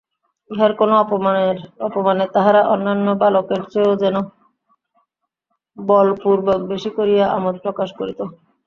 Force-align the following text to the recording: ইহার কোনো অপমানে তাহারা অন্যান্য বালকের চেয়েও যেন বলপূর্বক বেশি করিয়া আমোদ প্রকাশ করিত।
ইহার 0.49 0.71
কোনো 0.79 0.93
অপমানে 1.87 2.25
তাহারা 2.35 2.61
অন্যান্য 2.73 3.07
বালকের 3.21 3.61
চেয়েও 3.71 3.93
যেন 4.03 4.15
বলপূর্বক 5.77 6.59
বেশি 6.71 6.89
করিয়া 6.97 7.25
আমোদ 7.35 7.55
প্রকাশ 7.65 7.89
করিত। 7.99 8.19